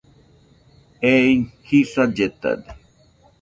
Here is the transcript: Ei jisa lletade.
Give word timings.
Ei 1.11 1.31
jisa 1.67 2.03
lletade. 2.15 2.71